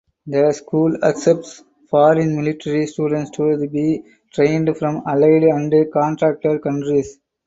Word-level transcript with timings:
The 0.25 0.51
school 0.51 0.97
accepts 1.05 1.63
foreign 1.87 2.35
military 2.35 2.87
students 2.87 3.29
to 3.37 3.55
be 3.67 4.01
trained 4.33 4.75
from 4.75 5.03
allied 5.05 5.43
and 5.43 5.71
contracted 5.93 6.63
countries. 6.63 7.19